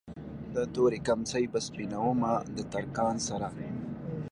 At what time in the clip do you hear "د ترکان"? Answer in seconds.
2.55-3.15